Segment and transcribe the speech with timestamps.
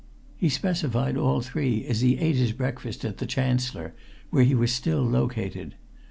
[0.35, 3.93] He specified all three as he ate his breakfast at the Chancellor,
[4.31, 5.75] where he was still located.